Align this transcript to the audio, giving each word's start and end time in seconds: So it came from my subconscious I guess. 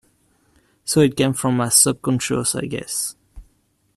So 0.83 1.01
it 1.01 1.15
came 1.15 1.33
from 1.33 1.57
my 1.57 1.69
subconscious 1.69 2.55
I 2.55 2.65
guess. 2.65 3.15